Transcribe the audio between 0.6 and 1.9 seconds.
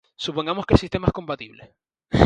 que el sistema es compatible.